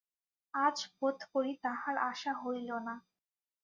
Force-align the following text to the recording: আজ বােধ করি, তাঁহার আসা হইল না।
আজ 0.53 0.77
বােধ 0.95 1.19
করি, 1.33 1.51
তাঁহার 1.63 1.95
আসা 2.09 2.31
হইল 2.41 2.69
না। 2.87 2.95